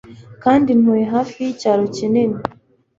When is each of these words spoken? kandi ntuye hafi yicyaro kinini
kandi 0.43 0.69
ntuye 0.79 1.05
hafi 1.13 1.35
yicyaro 1.45 1.83
kinini 1.95 2.37